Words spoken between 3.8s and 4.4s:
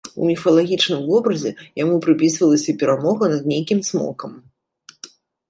цмокам.